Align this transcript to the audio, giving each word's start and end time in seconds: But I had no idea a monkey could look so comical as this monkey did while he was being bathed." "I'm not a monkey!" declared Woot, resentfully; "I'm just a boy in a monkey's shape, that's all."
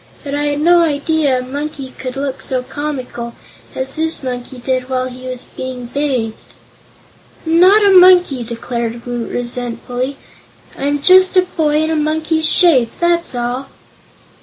But 0.23 0.33
I 0.33 0.45
had 0.45 0.61
no 0.61 0.81
idea 0.83 1.37
a 1.37 1.43
monkey 1.43 1.93
could 1.99 2.15
look 2.15 2.41
so 2.41 2.63
comical 2.63 3.35
as 3.75 3.97
this 3.97 4.23
monkey 4.23 4.57
did 4.57 4.89
while 4.89 5.05
he 5.07 5.27
was 5.27 5.43
being 5.55 5.85
bathed." 5.85 6.33
"I'm 7.45 7.59
not 7.59 7.85
a 7.85 7.91
monkey!" 7.91 8.43
declared 8.43 9.05
Woot, 9.05 9.29
resentfully; 9.29 10.17
"I'm 10.75 11.03
just 11.03 11.37
a 11.37 11.43
boy 11.43 11.83
in 11.83 11.91
a 11.91 11.95
monkey's 11.95 12.49
shape, 12.51 12.91
that's 12.99 13.35
all." 13.35 13.67